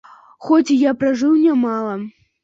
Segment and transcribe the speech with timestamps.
[0.45, 1.91] Хоць я і пражыў нямала.